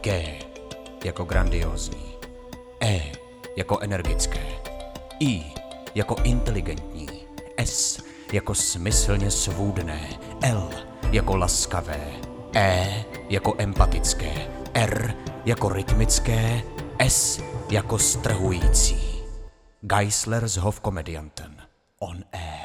[0.00, 0.38] G
[1.04, 2.14] jako grandiozní,
[2.82, 3.12] E
[3.56, 4.46] jako energické,
[5.20, 5.44] I
[5.94, 7.08] jako inteligentní,
[7.56, 10.08] S jako smyslně svůdné,
[10.42, 10.70] L
[11.12, 12.12] jako laskavé,
[12.54, 16.62] E jako empatické, R jako rytmické,
[16.98, 19.24] S jako strhující.
[19.80, 21.56] Geisler s Hofkomedianten.
[21.98, 22.57] On air.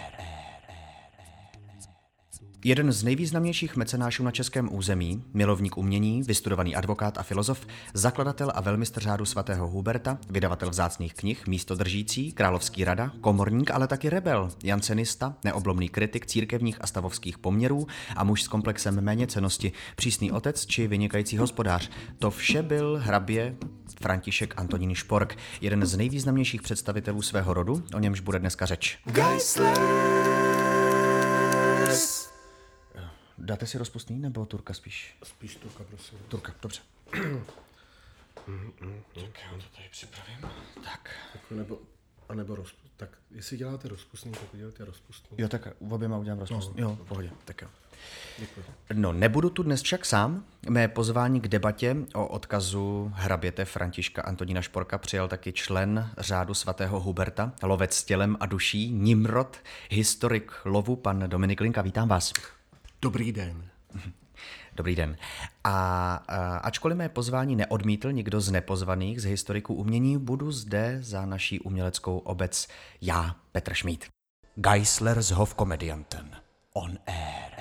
[2.66, 8.62] Jeden z nejvýznamnějších mecenášů na českém území, milovník umění, vystudovaný advokát a filozof, zakladatel a
[8.62, 15.35] velmistr řádu svatého Huberta, vydavatel vzácných knih, místodržící, královský rada, komorník, ale taky rebel, jansenista,
[15.44, 20.88] neoblomný kritik církevních a stavovských poměrů a muž s komplexem méně cenosti, přísný otec či
[20.88, 21.90] vynikající hospodář.
[22.20, 23.55] To vše byl hrabě
[24.02, 28.98] František Antonín Špork, jeden z nejvýznamnějších představitelů svého rodu, o němž bude dneska řeč.
[29.05, 30.32] Geislers.
[33.43, 35.17] Dáte si rozpustný nebo turka spíš?
[35.23, 36.17] Spíš turka, prosím.
[36.27, 36.81] Turka, dobře.
[39.13, 40.38] tak já to tady připravím.
[40.84, 41.09] Tak.
[41.34, 41.79] Jako nebo,
[42.29, 45.37] a nebo roz, tak jestli děláte rozpustný, tak udělejte rozpustný.
[45.37, 46.81] Jo, tak oběma udělám rozpustný.
[46.81, 47.31] No, jo, v pohodě.
[47.45, 47.68] Tak jo.
[48.40, 48.65] Děkuji.
[48.93, 50.46] No, nebudu tu dnes však sám.
[50.70, 56.99] Mé pozvání k debatě o odkazu hraběte Františka Antonína Šporka přijal taky člen řádu svatého
[56.99, 59.57] Huberta, lovec s tělem a duší, Nimrod,
[59.90, 61.81] historik lovu, pan Dominik Linka.
[61.81, 62.34] Vítám vás.
[63.04, 63.70] Dobrý den.
[64.75, 65.18] Dobrý den.
[65.63, 71.25] A, a ačkoliv mé pozvání neodmítl nikdo z nepozvaných z historiků umění, budu zde za
[71.25, 72.68] naší uměleckou obec
[73.01, 74.06] já, Petr Šmíd.
[74.56, 76.31] Geisler s Hofkomedianten.
[76.74, 77.51] On air.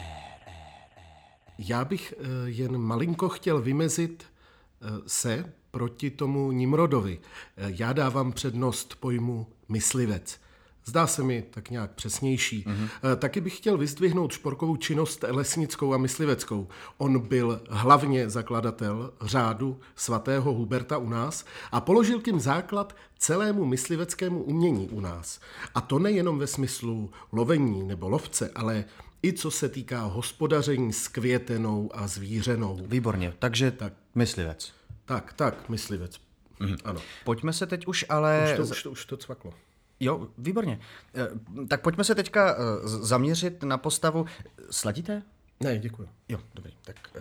[1.58, 7.20] Já bych eh, jen malinko chtěl vymezit eh, se proti tomu Nimrodovi.
[7.56, 10.40] Eh, Já dávám přednost pojmu myslivec.
[10.84, 12.64] Zdá se mi tak nějak přesnější.
[12.64, 13.16] Mm-hmm.
[13.16, 16.68] Taky bych chtěl vyzdvihnout šporkovou činnost lesnickou a mysliveckou.
[16.98, 24.42] On byl hlavně zakladatel řádu svatého Huberta u nás a položil tím základ celému mysliveckému
[24.42, 25.40] umění u nás.
[25.74, 28.84] A to nejenom ve smyslu lovení nebo lovce, ale
[29.22, 32.78] i co se týká hospodaření s květenou a zvířenou.
[32.86, 33.92] Výborně, takže tak.
[34.14, 34.72] myslivec.
[35.04, 36.20] Tak, tak, myslivec.
[36.60, 36.78] Mm-hmm.
[36.84, 37.00] Ano.
[37.24, 38.48] Pojďme se teď už ale...
[38.50, 39.54] Už to, už to, už to cvaklo.
[40.02, 40.80] Jo, výborně.
[41.14, 44.26] Eh, Tak pojďme se teďka eh, zaměřit na postavu.
[44.70, 45.22] Sladíte?
[45.60, 46.08] Ne, děkuji.
[46.28, 46.72] Jo, dobrý.
[46.82, 47.20] Tak eh,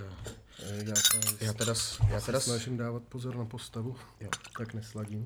[0.86, 1.74] Já, ta, já teda,
[2.10, 4.30] já teda snažím dávat pozor na postavu, jo.
[4.58, 5.26] tak nesladím.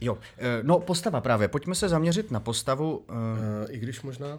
[0.00, 1.48] Jo, eh, no postava právě.
[1.48, 3.06] Pojďme se zaměřit na postavu.
[3.68, 4.38] I když možná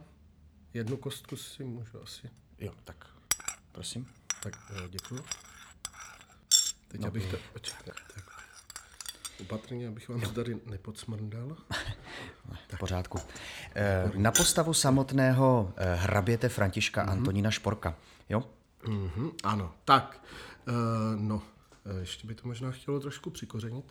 [0.74, 2.30] jednu kostku si můžu asi.
[2.60, 3.06] Jo, tak
[3.72, 4.08] prosím.
[4.44, 4.54] Tak
[4.90, 5.22] děkuji.
[6.88, 7.08] Teď no.
[7.08, 7.38] abych to...
[7.54, 8.39] Počkej, tak.
[9.42, 11.58] Opatrně, abych vám to tady nepodsmrndal.
[12.68, 13.20] V pořádku.
[13.76, 17.96] Eh, Na postavu samotného eh, hraběte Františka Antonína Šporka.
[18.30, 18.44] Jo?
[18.88, 20.22] Mhm, ano, tak.
[20.68, 20.76] Uh,
[21.22, 21.42] no,
[21.86, 23.86] eh, ještě by to možná chtělo trošku přikořenit.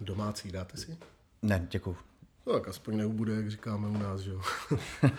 [0.00, 0.98] Domácí dáte si?
[1.42, 1.96] Ne, děkuju.
[2.46, 4.40] No, tak aspoň neubude, jak říkáme u nás, že jo.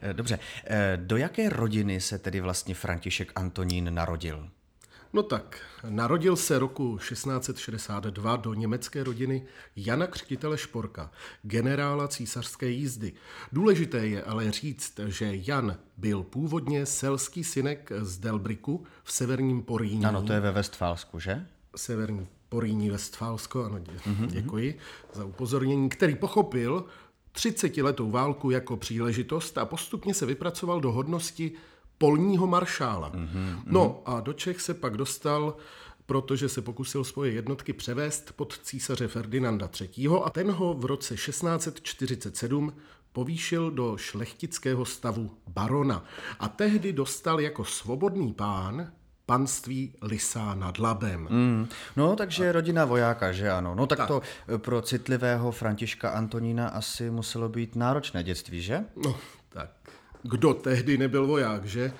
[0.00, 0.38] Eh, Dobře.
[0.64, 4.50] Eh, Do jaké rodiny se tedy vlastně František Antonín narodil?
[5.14, 9.46] No tak, narodil se roku 1662 do německé rodiny
[9.76, 11.10] Jana Křtitele Šporka,
[11.42, 13.12] generála císařské jízdy.
[13.52, 20.04] Důležité je ale říct, že Jan byl původně selský synek z Delbriku v severním Poríní.
[20.04, 21.46] Ano, to je ve Westfálsku, že?
[21.76, 24.26] Severní Poríní Westfálsko, ano, dě, mm-hmm.
[24.26, 24.78] děkuji
[25.12, 26.84] za upozornění, který pochopil
[27.34, 31.52] 30-letou válku jako příležitost a postupně se vypracoval do hodnosti
[32.02, 33.10] polního maršála.
[33.10, 33.62] Mm-hmm.
[33.66, 35.56] No a do Čech se pak dostal,
[36.06, 40.08] protože se pokusil svoje jednotky převést pod císaře Ferdinanda III.
[40.24, 42.72] a ten ho v roce 1647
[43.12, 46.04] povýšil do šlechtického stavu barona
[46.40, 48.92] a tehdy dostal jako svobodný pán
[49.26, 51.28] panství Lisá nad Labem.
[51.30, 53.74] Mm, no, takže rodina vojáka, že ano.
[53.74, 54.22] No tak, tak to
[54.54, 58.84] eh, pro citlivého Františka Antonína asi muselo být náročné dětství, že?
[59.04, 59.14] No,
[60.22, 61.92] kdo tehdy nebyl voják, že?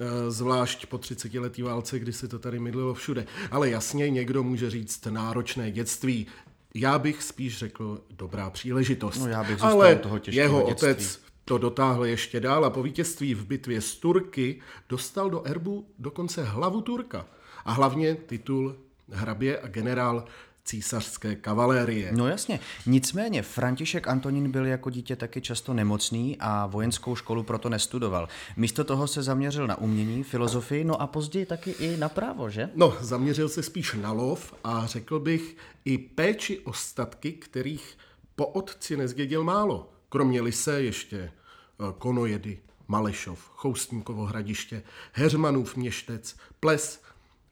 [0.00, 3.26] Eh, Zvlášť po 30 letý válce, kdy se to tady mydlilo všude.
[3.50, 6.26] Ale jasně, někdo může říct náročné dětství.
[6.74, 9.18] Já bych spíš řekl dobrá příležitost.
[9.18, 10.88] No, já bych Ale toho jeho dětství.
[10.88, 15.86] otec to dotáhl ještě dál a po vítězství v bitvě s Turky dostal do erbu
[15.98, 17.26] dokonce hlavu Turka.
[17.64, 18.76] A hlavně titul
[19.10, 20.24] hrabě a generál
[20.68, 22.12] císařské kavalérie.
[22.12, 22.60] No jasně.
[22.86, 28.28] Nicméně František Antonín byl jako dítě taky často nemocný a vojenskou školu proto nestudoval.
[28.56, 32.70] Místo toho se zaměřil na umění, filozofii, no a později taky i na právo, že?
[32.74, 37.98] No, zaměřil se spíš na lov a řekl bych i péči o statky, kterých
[38.36, 39.92] po otci nezdědil málo.
[40.08, 41.32] Kromě lise ještě eh,
[41.98, 44.82] konojedy, Malešov, Choustníkovo hradiště,
[45.12, 47.02] Heřmanův měštec, Ples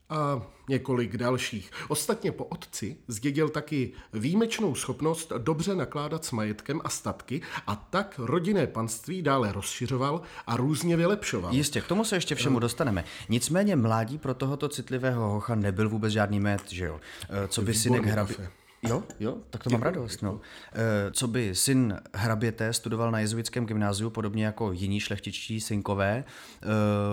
[0.09, 1.71] a několik dalších.
[1.87, 8.19] Ostatně po otci zdědil taky výjimečnou schopnost dobře nakládat s majetkem a statky a tak
[8.23, 11.53] rodinné panství dále rozšiřoval a různě vylepšoval.
[11.53, 13.03] Jistě, k tomu se ještě všemu dostaneme.
[13.29, 16.99] Nicméně mládí pro tohoto citlivého hocha nebyl vůbec žádný met, že jo?
[17.29, 18.49] Eh, Co by synek hrabě...
[18.83, 20.21] Jo, jo, tak to mám radost.
[20.21, 20.39] No.
[20.73, 26.67] Eh, Co by syn hraběte studoval na jezuitském gymnáziu, podobně jako jiní šlechtičtí synkové, eh,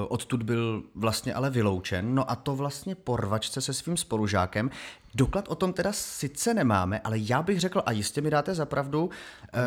[0.09, 4.71] odtud byl vlastně ale vyloučen, no a to vlastně po rvačce se svým spolužákem.
[5.15, 8.67] Doklad o tom teda sice nemáme, ale já bych řekl, a jistě mi dáte za
[8.67, 9.11] pravdu,
[9.45, 9.61] eh,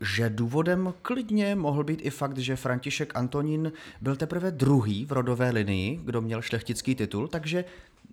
[0.00, 5.50] že důvodem klidně mohl být i fakt, že František Antonín byl teprve druhý v rodové
[5.50, 7.64] linii, kdo měl šlechtický titul, takže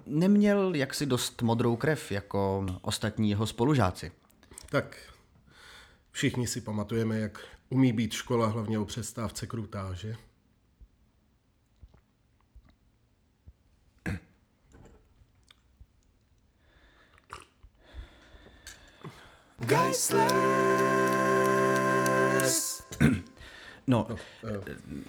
[0.09, 4.11] neměl jaksi dost modrou krev jako ostatní jeho spolužáci.
[4.69, 4.97] Tak
[6.11, 7.39] všichni si pamatujeme, jak
[7.69, 10.15] umí být škola hlavně o přestávce krutá, že?
[23.89, 24.07] No,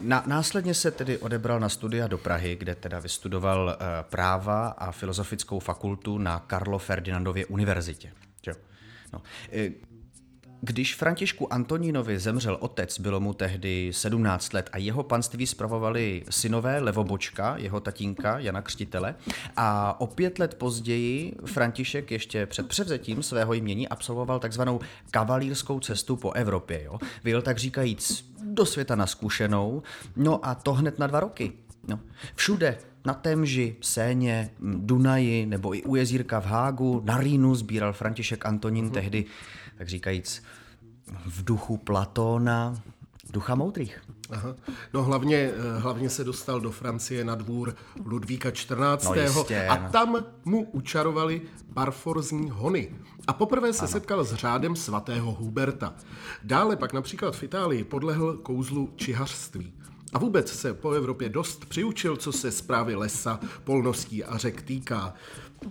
[0.01, 4.93] na, následně se tedy odebral na studia do Prahy, kde teda vystudoval eh, práva a
[4.93, 8.13] filozofickou fakultu na Karlo Ferdinandově univerzitě.
[8.47, 8.55] Jo.
[9.13, 9.23] No.
[9.53, 9.71] eh,
[10.63, 16.79] Když Františku Antonínovi zemřel otec, bylo mu tehdy 17 let a jeho panství spravovali synové
[16.81, 19.15] Levobočka, jeho tatínka Jana Křtitele
[19.57, 24.81] a o pět let později František ještě před převzetím svého jmění absolvoval takzvanou
[25.11, 26.83] kavalírskou cestu po Evropě.
[26.85, 26.99] Jo?
[27.25, 28.31] Vyjel tak říkajíc
[28.61, 29.83] do světa na zkušenou,
[30.17, 31.53] no a to hned na dva roky.
[31.89, 32.01] No.
[32.35, 38.47] Všude, na Temži, Séně, Dunaji nebo i u jezírka v Hágu, na Rýnu sbíral František
[38.47, 39.25] Antonín tehdy,
[39.79, 40.43] tak říkajíc,
[41.27, 42.83] v duchu Platóna,
[43.31, 44.01] ducha moudrých.
[44.31, 44.55] Aha.
[44.95, 47.75] No hlavně, eh, hlavně se dostal do Francie na dvůr
[48.05, 49.05] Ludvíka XIV.
[49.05, 49.89] No jistě, a no.
[49.91, 51.43] tam mu učarovali
[51.75, 52.91] parforzní hony.
[53.27, 53.89] A poprvé se ano.
[53.89, 55.95] setkal s řádem svatého Huberta.
[56.43, 59.73] Dále pak například v Itálii podlehl kouzlu čihařství.
[60.13, 65.15] A vůbec se po Evropě dost přiučil, co se zprávy lesa, polností a řek týká.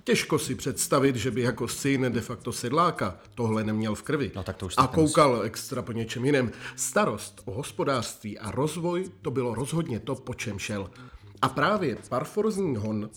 [0.04, 4.32] Těžko si představit, že by jako syn de facto sedláka tohle neměl v krvi.
[4.36, 6.52] No tak to už a koukal extra po něčem jiném.
[6.76, 10.90] Starost o hospodářství a rozvoj, to bylo rozhodně to, po čem šel.
[11.42, 13.10] A právě parforzní hon,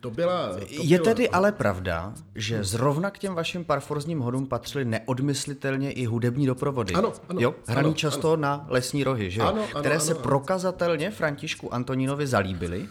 [0.00, 0.48] to byla...
[0.52, 5.92] To Je byla, tedy ale pravda, že zrovna k těm vašim parforzním hodům patřily neodmyslitelně
[5.92, 6.94] i hudební doprovody.
[6.94, 7.54] Ano, ano, jo?
[7.66, 9.46] Hraný ano, často na lesní rohy, že jo?
[9.46, 10.22] Ano, ano, které ano, se ano.
[10.22, 12.88] prokazatelně Františku Antonínovi zalíbily.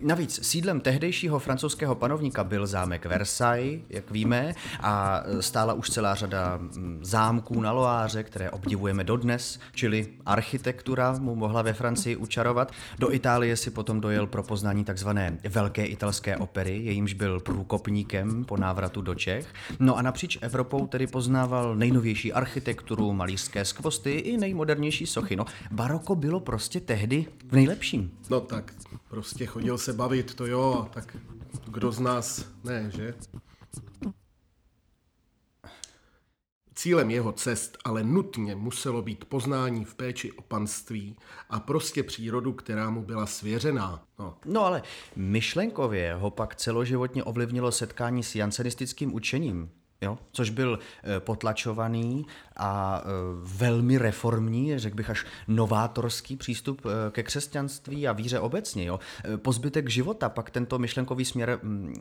[0.00, 6.56] Navíc sídlem tehdejšího francouzského panovníka byl zámek Versailles, jak víme, a stála už celá řada
[6.56, 12.72] mm, zámků na Loáře, které obdivujeme dodnes, čili architektura mu mohla ve Francii učarovat.
[12.98, 18.56] Do Itálie si potom dojel pro poznání takzvané Velké italské opery, jejímž byl průkopníkem po
[18.56, 19.54] návratu do Čech.
[19.80, 25.36] No a napříč Evropou tedy poznával nejnovější architekturu, malířské skvosty i nejmodernější sochy.
[25.36, 28.10] No, baroko bylo prostě tehdy v nejlepším.
[28.30, 28.74] No tak,
[29.08, 31.16] prostě chodil se bavit, to jo, tak
[31.68, 33.14] kdo z nás ne, že?
[36.80, 41.16] Cílem jeho cest ale nutně muselo být poznání v péči o panství
[41.50, 44.04] a prostě přírodu, která mu byla svěřená.
[44.18, 44.82] No, No ale
[45.16, 49.70] myšlenkově ho pak celoživotně ovlivnilo setkání s jansenistickým učením,
[50.02, 50.18] jo?
[50.32, 52.26] což byl eh, potlačovaný
[52.56, 53.08] a eh,
[53.42, 58.84] velmi reformní, řekl bych až novátorský přístup eh, ke křesťanství a víře obecně.
[58.84, 59.00] Jo?
[59.36, 61.94] Po zbytek života pak tento myšlenkový směr mm,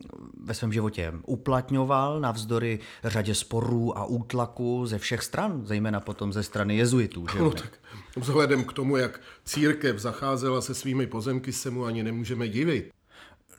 [0.43, 6.43] ve svém životě uplatňoval navzdory řadě sporů a útlaku ze všech stran, zejména potom ze
[6.43, 7.25] strany jezuitů.
[7.33, 7.39] Že?
[7.39, 7.79] no tak
[8.17, 12.98] vzhledem k tomu, jak církev zacházela se svými pozemky, se mu ani nemůžeme divit.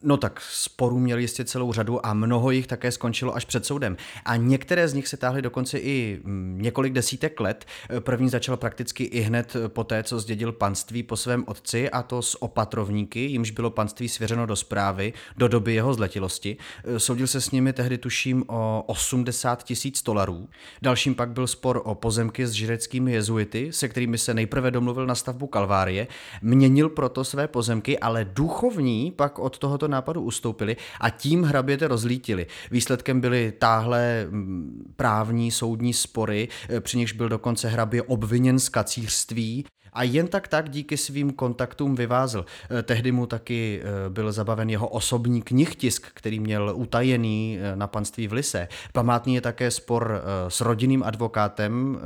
[0.03, 3.97] No tak sporů měl jistě celou řadu a mnoho jich také skončilo až před soudem.
[4.25, 7.65] A některé z nich se táhly dokonce i mm, několik desítek let.
[8.01, 12.23] První začal prakticky i hned po té, co zdědil panství po svém otci, a to
[12.23, 16.57] s opatrovníky, jimž bylo panství svěřeno do zprávy do doby jeho zletilosti.
[16.97, 20.49] Soudil se s nimi tehdy tuším o 80 tisíc dolarů.
[20.83, 25.15] Dalším pak byl spor o pozemky s žireckými jezuity, se kterými se nejprve domluvil na
[25.15, 26.07] stavbu Kalvárie.
[26.43, 32.47] Měnil proto své pozemky, ale duchovní pak od tohoto nápadu ustoupili a tím hraběte rozlítili.
[32.71, 38.69] Výsledkem byly táhle mm, právní soudní spory, eh, při nichž byl dokonce hrabě obviněn z
[38.69, 42.45] kacířství A jen tak tak díky svým kontaktům vyvázl.
[42.71, 47.87] Eh, tehdy mu taky eh, byl zabaven jeho osobní knihtisk, který měl utajený eh, na
[47.87, 48.69] panství v Lise.
[48.93, 51.99] Památný je také spor s rodinným advokátem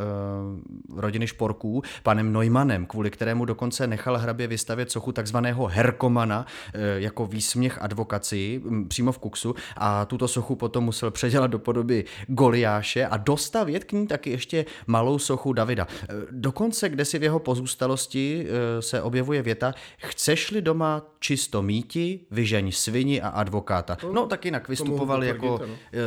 [0.97, 6.47] rodiny Šporků, panem Neumannem, kvůli kterému dokonce nechal hrabě vystavět sochu takzvaného Herkomana
[6.97, 13.07] jako výsměch advokaci přímo v Kuksu a tuto sochu potom musel předělat do podoby Goliáše
[13.07, 15.87] a dostavět k ní taky ještě malou sochu Davida.
[16.31, 22.73] Dokonce, kde si v jeho pozůstalosti eh, se objevuje věta chceš-li doma čisto míti, vyžeň
[22.73, 23.97] svini a advokáta.
[24.13, 25.99] No tak jinak vystupoval jako, eh,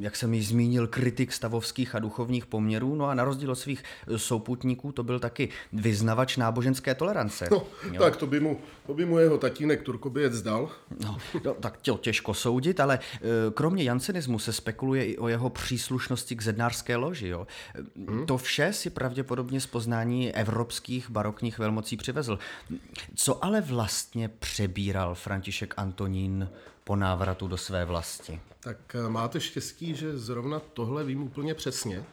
[0.00, 3.84] jak jsem ji zmínil, kritik stavovských a duchovních poměrů, no a na rozdíl od svých
[3.84, 7.48] eh, souputníků to byl taky vyznavač náboženské tolerance.
[7.50, 7.66] No,
[7.98, 10.70] tak to by, mu, to by mu jeho tatínek Turkoběc dal.
[11.04, 12.98] No, no, tak to těžko soudit, ale
[13.54, 17.28] kromě jansenismu se spekuluje i o jeho příslušnosti k zednářské loži.
[17.28, 17.46] Jo.
[18.08, 18.26] Hmm.
[18.26, 22.38] To vše si pravděpodobně z poznání evropských barokních velmocí přivezl.
[23.14, 26.48] Co ale vlastně přebíral František Antonín
[26.84, 28.40] po návratu do své vlasti?
[28.60, 32.04] Tak eh, máte štěstí, že zrovna tohle vím úplně přesně.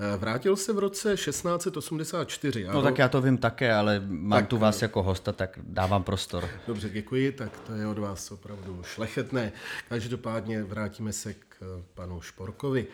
[0.00, 2.64] Eh, vrátil se v roce 1684.
[2.72, 6.02] No tak já to vím také, ale mám tak, tu vás jako hosta, tak dávám
[6.02, 6.48] prostor.
[6.66, 9.52] Dobře, děkuji, tak to je od vás opravdu šlechetné.
[9.88, 12.86] Každopádně vrátíme se k eh, panu Šporkovi.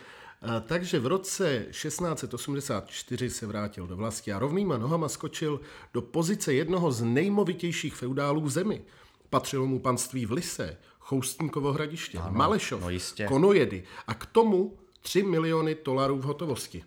[0.67, 5.61] Takže v roce 1684 se vrátil do vlasti a rovnýma nohama skočil
[5.95, 8.83] do pozice jednoho z nejmovitějších feudálů v zemi.
[9.31, 13.27] Patřilo mu panství v Lise, Choustníkovo hradiště, ano, Malešov, no jistě.
[13.27, 16.85] Konojedy a k tomu 3 miliony dolarů v hotovosti.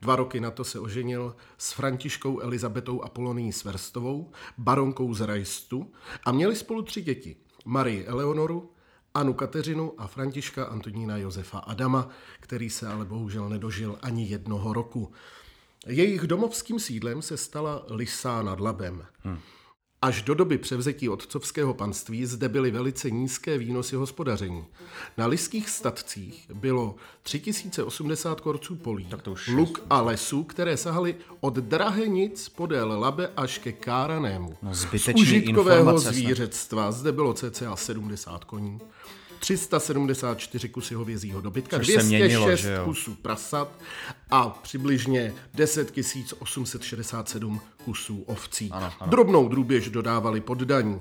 [0.00, 5.92] Dva roky na to se oženil s Františkou Elizabetou Apolonií Sverstovou, baronkou z Rajstu
[6.24, 7.36] a měli spolu tři děti.
[7.64, 8.70] Marii Eleonoru,
[9.18, 12.08] Anu Kateřinu a Františka Antonína Josefa Adama,
[12.40, 15.12] který se ale bohužel nedožil ani jednoho roku.
[15.86, 19.06] Jejich domovským sídlem se stala Lysá nad Labem.
[19.22, 19.38] Hmm.
[20.02, 24.64] Až do doby převzetí otcovského panství zde byly velice nízké výnosy hospodaření.
[25.16, 29.08] Na liských statcích bylo 3080 korců polí,
[29.48, 34.54] luk a lesů, které sahaly od Drahenic podél Labe až ke Káranému.
[34.62, 38.80] No, Z užitkového zvířectva zde bylo cca 70 koní.
[39.38, 42.48] 374 kusy hovězího dobytka, Což 206 měnilo,
[42.84, 43.68] kusů prasat
[44.30, 45.92] a přibližně 10
[46.38, 48.70] 867 kusů ovcí.
[48.72, 49.10] Ano, ano.
[49.10, 51.00] Drobnou drůběž dodávali poddaní.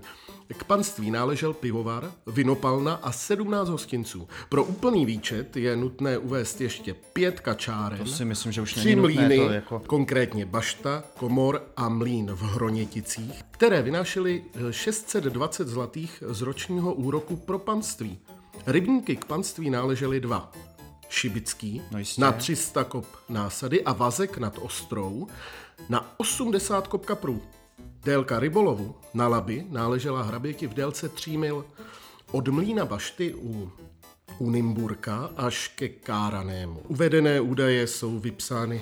[0.54, 4.28] K panství náležel pivovar, vinopalna a 17 hostinců.
[4.50, 8.96] Pro úplný výčet je nutné uvést ještě pět kačáren, to si myslím, že už tři
[8.96, 9.82] mlíny, to jako...
[9.88, 17.60] konkrétně bašta, komor a mlín v Hroněticích, které vynášely 620 zlatých z ročního úroku pro
[17.60, 18.20] panství.
[18.68, 20.52] Rybníky k panství náležely dva.
[21.10, 25.28] Šibický no na 300 kop násady a Vazek nad Ostrou
[25.90, 27.42] na 80 kop kaprů.
[28.04, 31.66] Délka rybolovu na Labi náležela hraběti v délce 3 mil
[32.32, 33.72] od mlína bašty u
[34.40, 36.80] Unimburka až ke Káranému.
[36.88, 38.82] Uvedené údaje jsou vypsány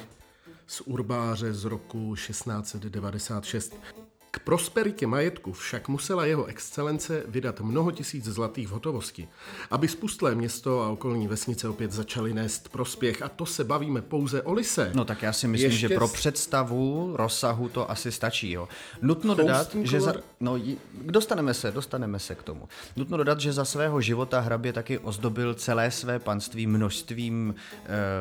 [0.68, 3.76] z urbáře z roku 1696.
[4.36, 9.28] K prosperitě majetku však musela jeho excelence vydat mnoho tisíc zlatých v hotovosti,
[9.72, 13.22] aby spustlé město a okolní vesnice opět začaly nést prospěch.
[13.22, 14.92] A to se bavíme pouze o lise.
[14.94, 15.88] No tak já si myslím, Ještě...
[15.88, 18.52] že pro představu rozsahu to asi stačí.
[18.52, 18.68] Jo.
[19.02, 20.14] Nutno dodat, že za...
[20.40, 20.60] no,
[21.02, 22.68] dostaneme se, dostaneme se k tomu.
[22.96, 27.56] Nutno dodat, že za svého života hrabě taky ozdobil celé své panství množstvím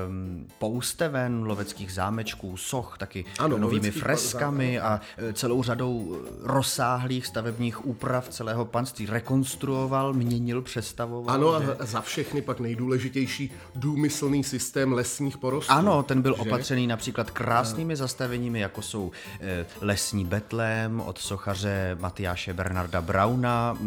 [0.09, 6.04] um, pousteven, loveckých zámečků, soch, taky ano, novými freskami a e, celou řadou
[6.43, 9.07] rozsáhlých stavebních úprav celého panství.
[9.07, 11.35] Rekonstruoval, měnil, přestavoval.
[11.35, 11.77] Ano, že...
[11.77, 15.73] a za všechny pak nejdůležitější důmyslný systém lesních porostů.
[15.73, 16.43] Ano, ten byl že?
[16.43, 23.79] opatřený například krásnými zastaveními, jako jsou eh, lesní betlém od sochaře Matyáše Bernarda Brauna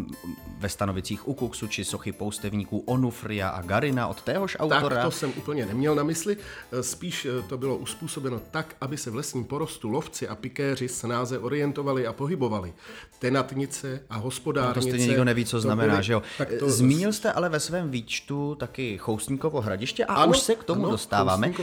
[0.57, 4.95] ve Stanovicích u Kuksu, či sochy poustevníků Onufria a Garina od téhož autora.
[4.95, 6.37] Tak to jsem úplně neměl na mysli.
[6.71, 10.87] Eh, spíš eh, to bylo uspůsobeno tak, aby se v lesním porostu lovci a pikéři
[10.87, 12.73] snáze orientovali a pohybovali.
[13.19, 14.79] Tenatnice a hospodárnice.
[14.79, 16.21] No to stejně nikdo neví, co znamená, byly, že jo.
[16.59, 16.69] To...
[16.69, 20.81] Zmínil jste ale ve svém výčtu taky Choustníkovo hradiště a ano, už se k tomu
[20.81, 21.53] ano, dostáváme.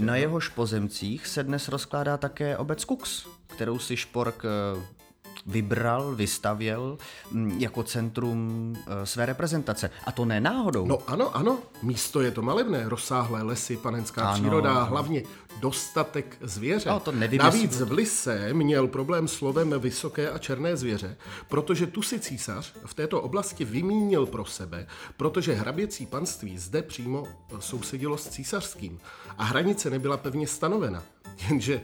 [0.00, 5.03] Na jehož pozemcích se dnes rozkládá také obec Kux, kterou si Špork eh,
[5.46, 6.98] vybral, vystavěl
[7.30, 9.90] mm, jako centrum eh, své reprezentace.
[10.04, 10.86] A to ne náhodou.
[10.86, 14.40] No ano, ano, místo je to malebné, rozsáhlé lesy, panenská ano.
[14.40, 15.22] příroda, hlavně
[15.60, 16.90] dostatek zvěře.
[16.90, 21.16] No, to nevím, Navíc v Lise měl problém s lovem vysoké a černé zvěře,
[21.48, 24.86] protože tu si císař v této oblasti vymínil pro sebe,
[25.16, 27.26] protože hraběcí panství zde přímo
[27.58, 29.00] sousedilo s císařským
[29.38, 31.02] a hranice nebyla pevně stanovena.
[31.48, 31.80] Jenže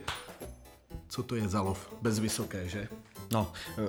[1.09, 2.88] co to je za lov bez vysoké, že?
[3.33, 3.83] No, eh,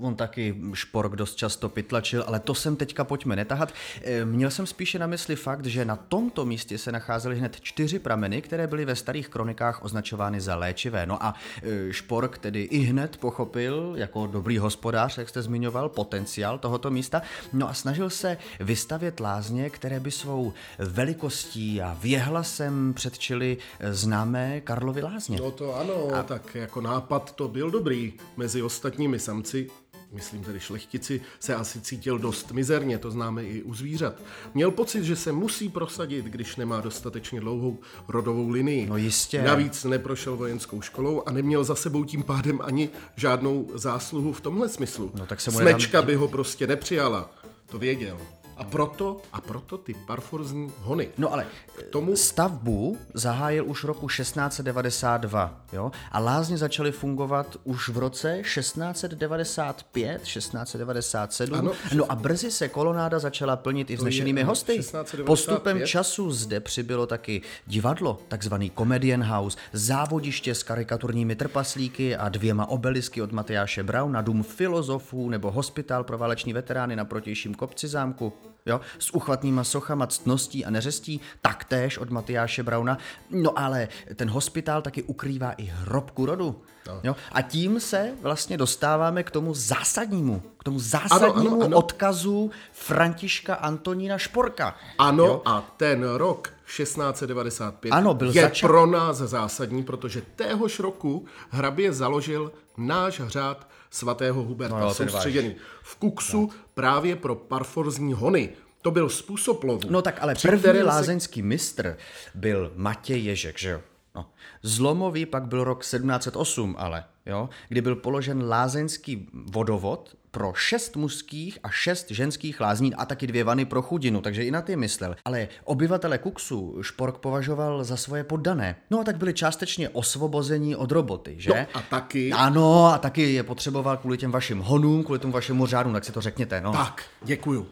[0.00, 3.72] on taky špork dost často pytlačil, ale to sem teďka pojďme netahat.
[4.02, 7.98] Eh, Měl jsem spíše na mysli fakt, že na tomto místě se nacházely hned čtyři
[7.98, 11.06] prameny, které byly ve starých kronikách označovány za léčivé.
[11.06, 16.58] No a eh, špork tedy i hned pochopil, jako dobrý hospodář, jak jste zmiňoval, potenciál
[16.58, 23.56] tohoto místa, no a snažil se vystavět lázně, které by svou velikostí a věhlasem předčily
[23.90, 25.38] známé Karlovy lázně.
[25.40, 26.22] No to ano, a...
[26.22, 28.12] tak jako nápad to byl dobrý.
[28.36, 29.70] Mezi ostatními samci,
[30.12, 34.22] myslím tedy šlechtici, se asi cítil dost mizerně, to známe i u zvířat.
[34.54, 37.78] Měl pocit, že se musí prosadit, když nemá dostatečně dlouhou
[38.08, 38.86] rodovou linii.
[38.86, 39.42] No jistě.
[39.42, 44.68] Navíc neprošel vojenskou školou a neměl za sebou tím pádem ani žádnou zásluhu v tomhle
[44.68, 45.10] smyslu.
[45.14, 47.30] No tak se Smečka by ho prostě nepřijala,
[47.66, 48.18] to věděl.
[48.58, 51.08] A proto, a proto ty parforzní hony.
[51.18, 51.46] No ale
[51.78, 55.92] k tomu stavbu zahájil už roku 1692, jo?
[56.12, 61.58] A lázně začaly fungovat už v roce 1695, 1697.
[61.58, 64.72] Ano, no a brzy se kolonáda začala plnit i vznešenými hosty.
[64.72, 65.26] 1695.
[65.26, 72.66] Postupem času zde přibylo taky divadlo, takzvaný Comedian House, závodiště s karikaturními trpaslíky a dvěma
[72.66, 78.32] obelisky od Matyáše Brauna, dům filozofů nebo hospitál pro váleční veterány na protějším kopci zámku
[78.66, 82.98] jo, s uchvatnýma sochama ctností a neřestí, taktéž od Matyáše Brauna.
[83.30, 86.62] No ale ten hospitál taky ukrývá i hrobku rodu.
[86.88, 87.00] No.
[87.02, 87.16] Jo?
[87.32, 91.76] A tím se vlastně dostáváme k tomu zásadnímu, k tomu zásadnímu ano, ano.
[91.76, 94.74] odkazu Františka Antonína Šporka.
[94.98, 95.42] Ano, Jo?
[95.44, 101.92] a ten rok 1695 Ano, byl je začat- pro nás zásadní, protože téhož roku hrabě
[101.92, 108.48] založil náš řád svatého Huberta, No soustředěný v Kuksu právě pro parforzní hony.
[108.82, 109.80] To byl způsob lovu.
[109.90, 111.96] No tak ale první kterém se- lázeňský mistr
[112.34, 113.80] byl Matěj Ježek, že jo?
[114.14, 114.26] No.
[114.62, 121.58] Zlomový pak byl rok 1708, ale, jo, kdy byl položen lázeňský vodovod pro šest mužských
[121.62, 125.16] a šest ženských lázní a taky dvě vany pro chudinu, takže i na ty myslel.
[125.24, 128.76] Ale obyvatele Kuksu Špork považoval za svoje poddané.
[128.90, 131.50] No a tak byli částečně osvobození od roboty, že?
[131.50, 135.66] No a taky- Ano, a taky je potřeboval kvůli těm vašim honům, kvůli tomu vašemu
[135.66, 136.72] řádu, tak si to řekněte, no.
[136.72, 137.66] Tak, děkuju.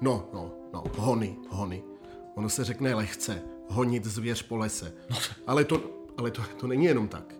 [0.00, 1.82] No, no, no, hony, hony.
[2.34, 4.92] Ono se řekne lehce, honit zvěř po lese.
[5.46, 5.82] Ale to,
[6.18, 7.34] ale to, to není jenom tak.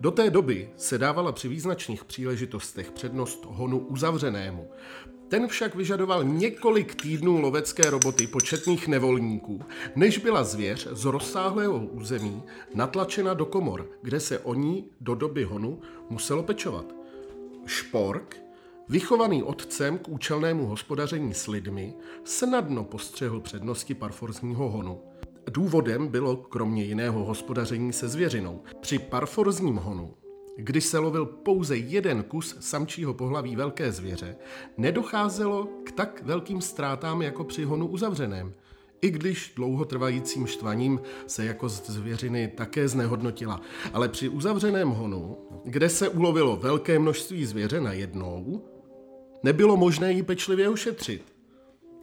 [0.00, 4.68] Do té doby se dávala při význačných příležitostech přednost honu uzavřenému.
[5.28, 9.60] Ten však vyžadoval několik týdnů lovecké roboty početných nevolníků,
[9.96, 12.42] než byla zvěř z rozsáhlého území
[12.74, 15.80] natlačena do komor, kde se o ní do doby honu
[16.10, 16.94] muselo pečovat.
[17.66, 18.36] Špork,
[18.88, 25.00] vychovaný otcem k účelnému hospodaření s lidmi, snadno postřehl přednosti parforzního honu.
[25.50, 28.62] Důvodem bylo kromě jiného hospodaření se zvěřinou.
[28.80, 30.14] Při parforzním honu,
[30.56, 34.36] když se lovil pouze jeden kus samčího pohlaví velké zvěře,
[34.76, 38.54] nedocházelo k tak velkým ztrátám jako při honu uzavřeném.
[39.00, 43.60] I když dlouhotrvajícím štvaním se jako zvěřiny také znehodnotila.
[43.92, 48.64] Ale při uzavřeném honu, kde se ulovilo velké množství zvěře najednou,
[49.42, 51.35] nebylo možné ji pečlivě ošetřit.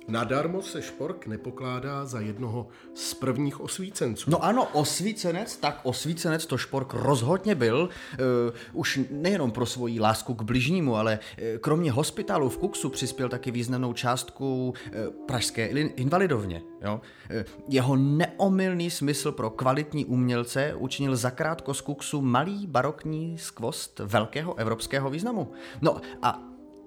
[0.08, 4.32] Nadarmo se Špork nepokládá za jednoho z prvních osvícenců.
[4.32, 10.34] No ano, osvícenec, tak osvícenec to Špork rozhodně byl, uh, už nejenom pro svoji lásku
[10.34, 16.62] k bližnímu, ale uh, kromě hospitálu v Kuksu přispěl taky významnou částku uh, pražské invalidovně.
[16.82, 17.02] Jo?
[17.36, 24.56] Uh, jeho neomylný smysl pro kvalitní umělce učinil zakrátko z Kuksu malý barokní skvost velkého
[24.56, 25.52] evropského významu.
[25.82, 26.42] No a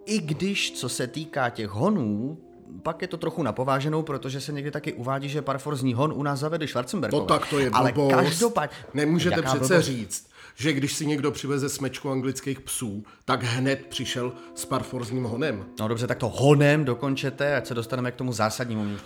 [0.06, 2.38] i když, co se týká těch honů,
[2.82, 6.38] pak je to trochu napováženou, protože se někdy taky uvádí, že parforzní hon u nás
[6.38, 7.20] zavedli Schwarzenbergové.
[7.22, 8.14] No tak to je Ale blbost.
[8.14, 8.76] každopádně...
[8.94, 9.86] Nemůžete Jaká přece blbost?
[9.86, 15.64] říct, že když si někdo přiveze smečku anglických psů, tak hned přišel s parforzním honem.
[15.80, 18.96] No dobře, tak to honem dokončete, ať se dostaneme k tomu zásadnímu.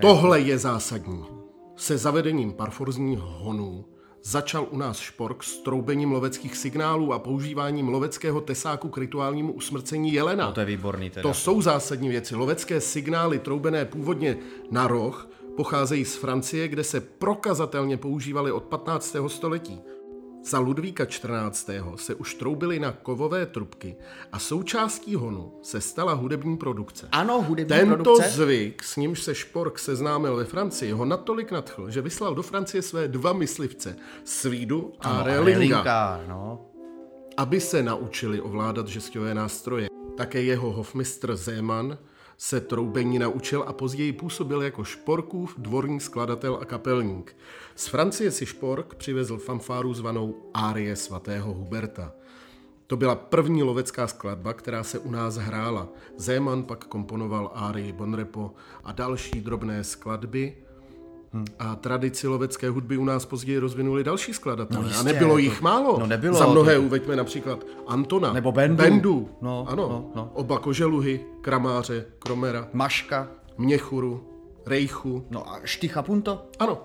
[0.00, 1.24] Tohle je zásadní.
[1.76, 3.84] Se zavedením parforzních honů
[4.22, 10.12] začal u nás špork s troubením loveckých signálů a používáním loveckého tesáku k rituálnímu usmrcení
[10.12, 10.46] jelena.
[10.46, 11.28] No to je výborný teda.
[11.28, 12.34] To jsou zásadní věci.
[12.34, 14.36] Lovecké signály troubené původně
[14.70, 19.16] na roh pocházejí z Francie, kde se prokazatelně používaly od 15.
[19.26, 19.80] století.
[20.44, 21.82] Za Ludvíka XIV.
[21.96, 23.96] se už troubily na kovové trubky
[24.32, 27.08] a součástí honu se stala hudební produkce.
[27.12, 28.28] Ano, hudební Tento produkce.
[28.30, 32.82] zvyk, s nímž se Špork seznámil ve Francii, ho natolik nadchl, že vyslal do Francie
[32.82, 36.66] své dva myslivce, Svídu a No, Relinga, no.
[37.36, 39.88] aby se naučili ovládat žesťové nástroje.
[40.16, 41.98] Také jeho hofmistr Zéman
[42.38, 47.36] se troubení naučil a později působil jako Šporkův dvorní skladatel a kapelník.
[47.74, 52.12] Z Francie si Špork přivezl fanfáru zvanou Árie svatého Huberta.
[52.86, 55.88] To byla první lovecká skladba, která se u nás hrála.
[56.16, 60.56] Zéman pak komponoval Árii Bonrepo a další drobné skladby,
[61.32, 61.44] Hmm.
[61.58, 64.82] A tradici lovecké hudby u nás později rozvinuli další skladatelé.
[64.82, 65.98] No, jistě, a nebylo to, jich málo.
[65.98, 66.38] No nebylo.
[66.38, 66.82] Za mnohé to...
[66.82, 68.32] uveďme například Antona.
[68.32, 68.76] Nebo Bendu.
[68.82, 69.28] Bendu.
[69.42, 69.88] No, ano.
[69.88, 70.30] No, no.
[70.34, 72.68] Oba koželuhy, kramáře, kromera.
[72.72, 73.28] Maška.
[73.58, 74.28] Měchuru,
[74.66, 75.26] Rejchu.
[75.30, 76.46] No a Štycha Punto.
[76.58, 76.78] Ano.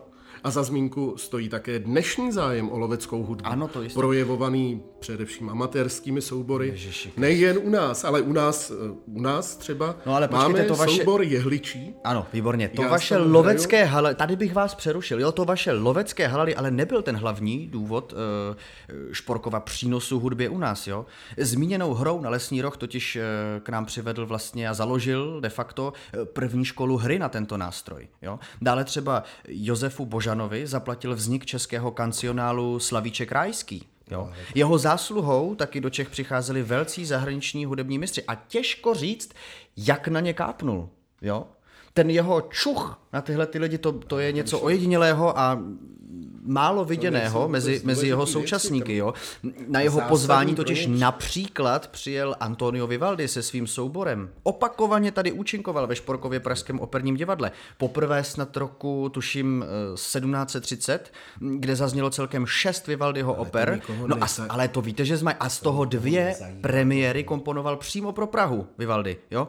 [0.43, 3.47] A za zmínku stojí také dnešní zájem o loveckou hudbu.
[3.47, 3.99] Ano, to jistě.
[3.99, 6.67] Projevovaný především amatérskými soubory.
[6.67, 8.71] Ježiši, Nejen u nás, ale u nás,
[9.06, 10.97] u nás třeba no, ale počkejte, máme to vaše...
[10.97, 11.95] soubor jehličí.
[12.03, 12.69] Ano, výborně.
[12.69, 16.71] To Já vaše lovecké halaly, tady bych vás přerušil, jo, to vaše lovecké halaly, ale
[16.71, 18.19] nebyl ten hlavní důvod uh,
[19.12, 21.06] Šporkova přínosu hudbě u nás, jo.
[21.38, 25.93] Zmíněnou hrou na Lesní roh totiž uh, k nám přivedl vlastně a založil de facto
[26.13, 28.39] eh, první školu hry na tento nástroj, jo.
[28.62, 33.88] Dále třeba Josefu Boža Žanovi zaplatil vznik českého kancionálu Slavíček Rajský.
[34.12, 34.32] Jo.
[34.56, 39.32] Jeho zásluhou taky do Čech přicházeli velcí zahraniční hudební mistři a těžko říct,
[39.78, 40.89] jak na ně kápnul.
[41.22, 41.48] Jo?
[41.93, 45.60] Ten jeho čuch na tyhle ty lidi, to, to je něco ojedinělého a
[46.45, 48.95] málo viděného mezi, mezi jeho současníky.
[48.95, 49.13] Jo.
[49.67, 54.29] Na jeho pozvání totiž například přijel Antonio Vivaldi se svým souborem.
[54.43, 57.51] Opakovaně tady účinkoval ve Šporkově Pražském operním divadle.
[57.77, 63.82] Poprvé snad roku, tuším, 1730, eh, kde zaznělo celkem šest Vivaldiho oper.
[64.06, 68.27] No a, ale to víte, že jsme a z toho dvě premiéry komponoval přímo pro
[68.27, 69.17] Prahu Vivaldi.
[69.32, 69.47] Jo?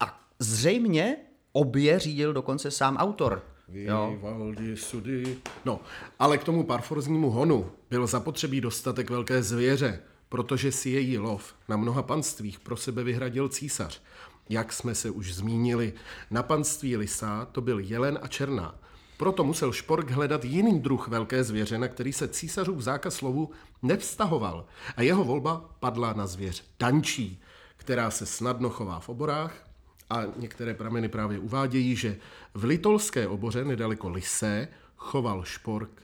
[0.00, 1.16] A zřejmě
[1.52, 3.42] obě řídil dokonce sám autor.
[3.68, 5.38] Vivaldi sudy.
[5.64, 5.80] No,
[6.18, 11.76] ale k tomu parforznímu honu byl zapotřebí dostatek velké zvěře, protože si její lov na
[11.76, 14.02] mnoha panstvích pro sebe vyhradil císař.
[14.48, 15.92] Jak jsme se už zmínili,
[16.30, 18.74] na panství Lisá to byl jelen a černá.
[19.16, 23.50] Proto musel Špork hledat jiný druh velké zvěře, na který se císařův zákaz slovu
[23.82, 24.66] nevztahoval.
[24.96, 27.42] A jeho volba padla na zvěř dančí,
[27.76, 29.71] která se snadno chová v oborách,
[30.12, 32.16] a některé prameny právě uvádějí, že
[32.54, 36.02] v litolské oboře nedaleko Lise choval špork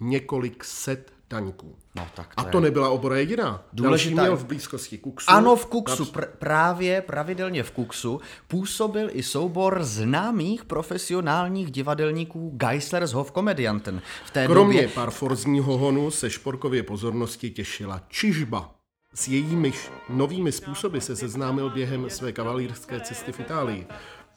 [0.00, 1.76] několik set taňků.
[1.94, 2.62] No, tak to a to je...
[2.62, 3.64] nebyla obora jediná.
[3.72, 4.16] Důležitá...
[4.16, 5.30] Další měl v blízkosti Kuksu.
[5.30, 13.12] Ano, v Kuksu, pr- právě pravidelně v Kuksu působil i soubor známých profesionálních divadelníků Geisler's
[13.12, 14.02] Hofkomedianten.
[14.24, 14.94] V té Kromě době...
[14.94, 18.75] parforzního honu se šporkově pozornosti těšila čižba.
[19.16, 19.72] S jejími
[20.08, 23.86] novými způsoby se seznámil během své kavalírské cesty v Itálii.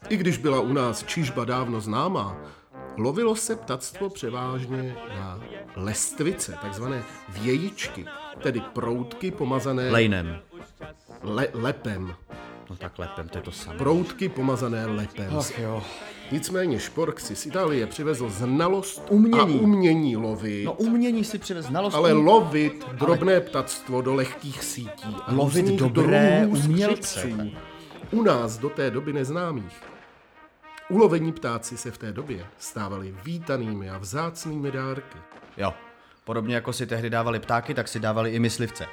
[0.09, 2.37] I když byla u nás čižba dávno známá,
[2.97, 5.41] lovilo se ptactvo převážně na
[5.75, 8.05] lestvice, takzvané vějičky,
[8.43, 9.91] tedy proutky pomazané...
[9.91, 10.39] Lejnem.
[11.21, 12.15] Le, lepem.
[12.69, 13.77] No tak lepem, to je to samé.
[13.77, 15.37] Proutky pomazané lepem.
[15.37, 15.83] Ach jo.
[16.31, 19.59] Nicméně Špork si z Itálie přivezl znalost umění.
[19.59, 20.65] a umění lovit.
[20.65, 21.93] No umění si přivezl znalost.
[21.93, 23.41] Ale lovit drobné ale...
[23.41, 25.15] ptactvo do lehkých sítí.
[25.25, 27.29] A lovit dobré umělce.
[28.11, 29.83] U nás do té doby neznámých.
[30.89, 35.17] Ulovení ptáci se v té době stávali vítanými a vzácnými dárky.
[35.57, 35.73] Jo,
[36.23, 38.85] podobně jako si tehdy dávali ptáky, tak si dávali i myslivce.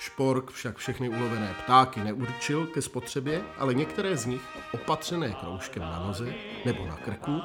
[0.00, 4.40] Špork však všechny ulovené ptáky neurčil ke spotřebě, ale některé z nich,
[4.72, 6.34] opatřené kroužkem na noze
[6.64, 7.40] nebo na krku,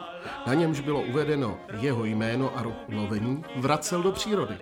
[0.48, 4.58] na němž bylo uvedeno jeho jméno a rok ulovení, vracel do přírody.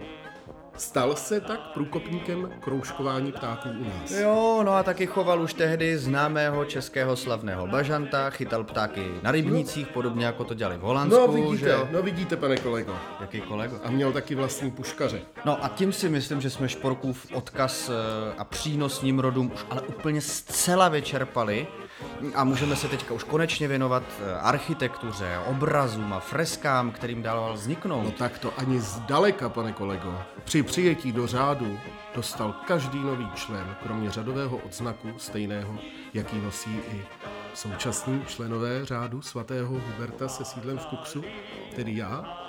[0.78, 4.12] Stal se tak průkopníkem kroužkování ptáků u nás.
[4.12, 9.88] Jo, no a taky choval už tehdy známého českého slavného bažanta, chytal ptáky na rybnících,
[9.88, 9.94] no.
[9.94, 11.20] podobně jako to dělali v Holandsku.
[11.20, 11.88] No vidíte, že jo?
[11.92, 12.96] no vidíte, pane kolego.
[13.22, 13.80] Jaký kolego?
[13.84, 15.22] A měl taky vlastní puškaře.
[15.46, 19.66] No a tím si myslím, že jsme Šporkův odkaz eh, a přínos ním rodům už
[19.70, 21.68] ale úplně zcela vyčerpali
[22.36, 28.04] a můžeme se teďka už konečně věnovat eh, architektuře, obrazům a freskám, kterým dával vzniknout.
[28.04, 30.22] No tak to ani zdaleka, pane kolego.
[30.44, 31.80] Při přijetí do řádu
[32.16, 35.78] dostal každý nový člen, kromě řadového odznaku stejného,
[36.14, 37.06] jaký nosí i
[37.54, 41.24] současní členové řádu svatého Huberta se sídlem v Kuksu,
[41.76, 42.43] tedy já,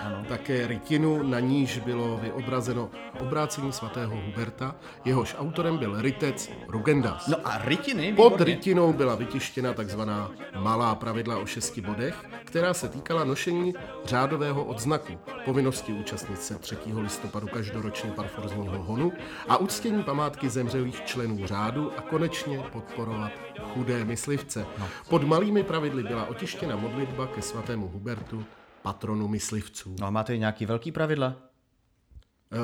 [0.00, 0.24] ano.
[0.28, 7.26] Také rytinu, na níž bylo vyobrazeno obrácení svatého Huberta, jehož autorem byl rytec Rugendas.
[7.26, 8.12] No a rytiny?
[8.12, 14.64] Pod rytinou byla vytištěna takzvaná malá pravidla o šesti bodech, která se týkala nošení řádového
[14.64, 15.12] odznaku,
[15.44, 16.76] povinnosti účastnit se 3.
[16.94, 19.12] listopadu každoročně parforzního honu
[19.48, 23.32] a uctění památky zemřelých členů řádu a konečně podporovat
[23.74, 24.66] chudé myslivce.
[24.78, 24.88] No.
[25.08, 28.44] Pod malými pravidly byla otištěna modlitba ke svatému Hubertu
[28.82, 29.96] patronu myslivců.
[30.00, 31.36] No a máte nějaký velký pravidla?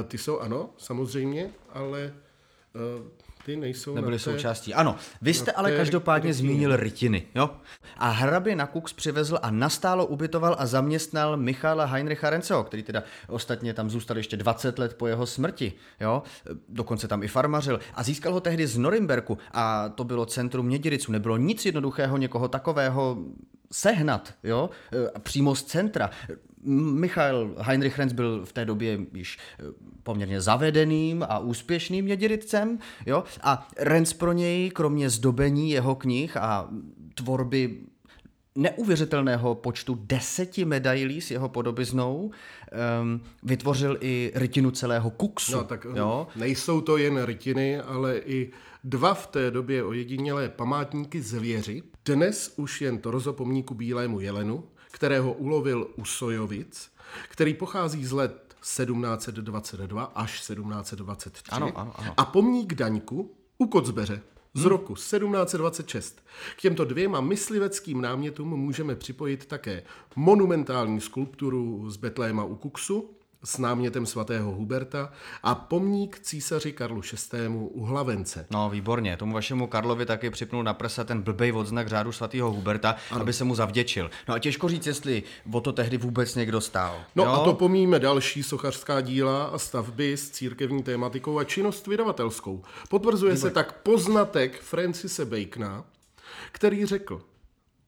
[0.00, 2.12] Eh, ty jsou ano, samozřejmě, ale
[2.98, 3.07] Uh,
[3.44, 4.18] ty nejsou Nebyly té...
[4.18, 4.74] součástí.
[4.74, 6.48] Ano, vy jste ale každopádně rytině.
[6.48, 7.50] zmínil rytiny, jo?
[7.96, 13.02] A hrabě na Kux přivezl a nastálo ubytoval a zaměstnal Michala Heinricha Renceho, který teda
[13.29, 16.22] ostatně tam zůstal ještě 20 let po jeho smrti, jo?
[16.68, 17.81] Dokonce tam i farmařil.
[17.94, 21.12] A získal ho tehdy z Norimberku a to bylo centrum Měděriců.
[21.12, 23.18] Nebylo nic jednoduchého někoho takového
[23.72, 24.70] sehnat, jo?
[25.16, 26.11] E, Přímo z centra.
[26.68, 29.62] Michael Heinrich Renz byl v té době již eh,
[30.02, 33.24] poměrně zavedeným a úspěšným měděritcem, jo?
[33.42, 36.68] A Renz pro něj, kromě zdobení jeho knih a
[37.14, 37.81] tvorby
[38.57, 42.31] neuvěřitelného počtu deseti medailí s jeho podobiznou,
[43.00, 45.52] um, vytvořil i rytinu celého kuksu.
[45.52, 46.26] No, tak jo?
[46.37, 48.52] nejsou to jen rytiny, ale i
[48.85, 51.83] dva v té době ojedinělé památníky zvěři.
[52.07, 56.90] Dnes už jen torzo pomníku Bílému jelenu, kterého ulovil u Sojovic,
[57.29, 61.51] který pochází z let 1722 až 1723.
[61.51, 62.14] Ano, ano, ano.
[62.16, 64.23] A pomník Daňku u Kocbeře
[64.55, 64.69] z Hmm.
[64.69, 66.23] roku 1726.
[66.57, 69.83] K těmto dvěma mysliveckým námětům můžeme připojit také
[70.16, 73.11] monumentální skulpturu z Betléma u Kuksu
[73.46, 77.38] s námětem svatého Huberta a pomník císaři Karlu VI.
[77.48, 78.46] u Hlavence.
[78.50, 79.16] No, výborně.
[79.16, 83.20] Tomu vašemu Karlovi taky připnul na prsa ten blbej odznak řádu svatého Huberta, ano.
[83.20, 84.11] aby se mu zavděčil.
[84.28, 87.00] No a těžko říct, jestli o to tehdy vůbec někdo stál.
[87.16, 87.30] No jo?
[87.30, 92.62] a to pomíme další sochařská díla a stavby s církevní tématikou a činnost vydavatelskou.
[92.88, 95.85] Potvrzuje se tak poznatek Francise Bacona,
[96.52, 97.22] který řekl,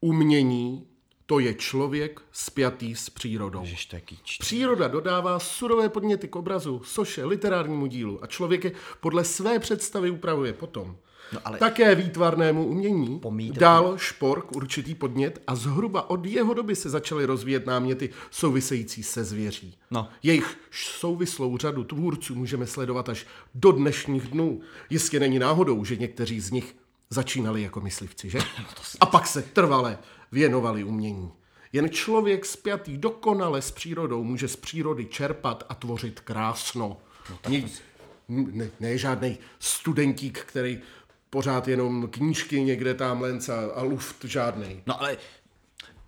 [0.00, 0.86] umění
[1.30, 3.64] to je člověk spjatý s přírodou.
[4.40, 10.10] Příroda dodává surové podněty k obrazu, soše, literárnímu dílu a člověk je podle své představy
[10.10, 10.96] upravuje potom.
[11.32, 16.76] No ale- Také výtvarnému umění Pomíte- dal špork určitý podnět a zhruba od jeho doby
[16.76, 19.76] se začaly rozvíjet náměty související se zvěří.
[19.90, 20.08] No.
[20.22, 24.60] Jejich souvislou řadu tvůrců můžeme sledovat až do dnešních dnů.
[24.90, 26.76] Jistě není náhodou, že někteří z nich
[27.10, 28.38] začínali jako myslivci, že?
[29.00, 29.98] A pak se trvale
[30.32, 31.32] věnovali umění.
[31.72, 36.96] Jen člověk spjatý dokonale s přírodou může z přírody čerpat a tvořit krásno.
[37.48, 37.62] Ne,
[38.28, 40.78] ne, ne žádný studentík, který
[41.30, 44.82] pořád jenom knížky někde tam lenc a, a luft žádný.
[44.86, 45.16] No ale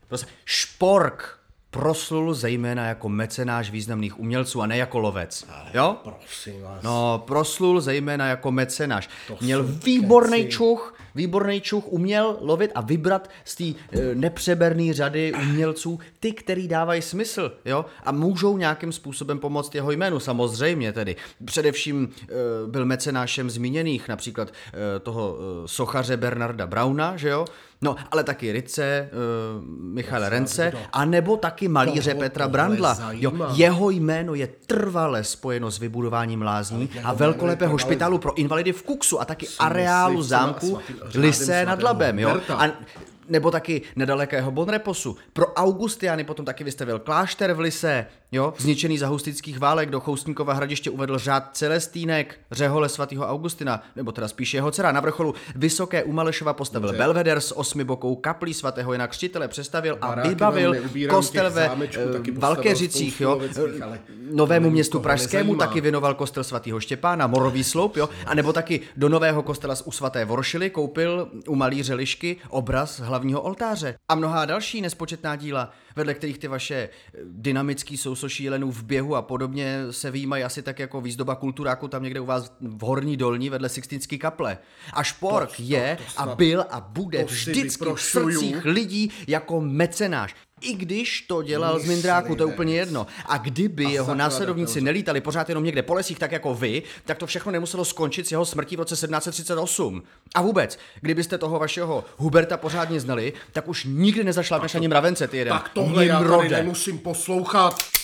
[0.08, 5.46] prostě Špork proslul zejména jako mecenáš významných umělců a ne jako lovec.
[5.74, 5.96] Jo?
[6.02, 6.82] Prosím vás.
[6.82, 9.08] No, proslul zejména jako mecenáš.
[9.40, 13.74] Měl výborný čuch, výborný čuch, uměl lovit a vybrat z té e,
[14.14, 17.84] nepřeberné řady umělců ty, který dávají smysl, jo?
[18.04, 21.16] A můžou nějakým způsobem pomoct jeho jménu, samozřejmě tedy.
[21.44, 22.26] Především e,
[22.66, 27.44] byl mecenášem zmíněných, například e, toho e, sochaře Bernarda Brauna, že jo?
[27.82, 29.64] No, ale taky Rice, uh,
[29.94, 32.98] Michaela Rence, a nebo taky malíře Toho- Petra Brandla.
[33.12, 38.82] Jo, jeho jméno je trvale spojeno s vybudováním lázní a velkolepého špitálu pro invalidy v
[38.82, 40.78] Kuksu a taky areálu zámku
[41.14, 42.18] Lise nad Labem.
[42.18, 42.40] Jo?
[42.58, 42.64] A
[43.28, 45.16] nebo taky nedalekého Bonreposu.
[45.32, 48.54] Pro Augustiany potom taky vystavil klášter v Lise, jo?
[48.58, 54.28] zničený za hustických válek do Choustníkova hradiště uvedl řád Celestínek, řehole svatého Augustina, nebo teda
[54.28, 54.92] spíš jeho dcera.
[54.92, 60.28] Na vrcholu Vysoké u Malešova postavil Belveder s osmibokou kaplí svatého Jana Křtitele, přestavil a
[60.28, 60.74] vybavil
[61.08, 63.40] kostel ve eh, Valkeřicích, jo?
[63.82, 64.00] ale
[64.32, 65.66] novému městu Pražskému nezajímá.
[65.66, 68.08] taky věnoval kostel svatého Štěpána, Morový sloup, jo?
[68.26, 73.40] A nebo taky do nového kostela u svaté Voršily koupil u malíře Lišky obraz hlavního
[73.40, 73.94] oltáře.
[74.08, 79.16] A mnohá další nespočetná díla, vedle kterých ty vaše eh, dynamický sousoší jelenů v běhu
[79.16, 83.16] a podobně se výjímají asi tak jako výzdoba kulturáku tam někde u vás v Horní
[83.16, 84.58] dolní vedle Sixtinské kaple.
[84.92, 88.64] A Špork To- to- je to a snad- byl a bude to vždycky v srdcích
[88.64, 90.34] lidí jako mecenáš.
[90.60, 93.06] I když to dělal z Mindráku, to je úplně jedno.
[93.26, 97.18] A kdyby jeho zakladatel, následovníci nelítali pořád jenom někde po lesích, tak jako vy, tak
[97.18, 100.02] to všechno nemuselo skončit s jeho smrtí v roce 1738.
[100.34, 105.36] A vůbec, kdybyste toho vašeho Huberta pořádně znali, tak už nikdy nezašlápneš ani mravence, ty
[105.36, 105.52] jeden.
[105.52, 107.99] Tak tohle já tady nemusím poslouchat.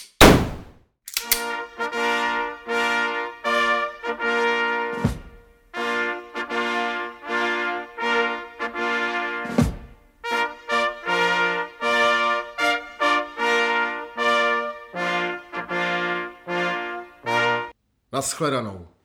[18.26, 18.95] Naschledanou.